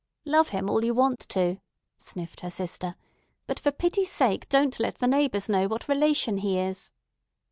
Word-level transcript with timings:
"Love 0.25 0.49
him 0.49 0.67
all 0.67 0.83
you 0.83 0.95
want 0.95 1.19
to," 1.29 1.57
sniffed 1.99 2.39
her 2.39 2.49
sister, 2.49 2.95
"but 3.45 3.59
for 3.59 3.69
pity's 3.71 4.11
sake 4.11 4.49
don't 4.49 4.79
let 4.79 4.97
the 4.97 5.05
neighbors 5.05 5.47
know 5.47 5.67
what 5.67 5.87
relation 5.87 6.37
he 6.39 6.57
is." 6.57 6.91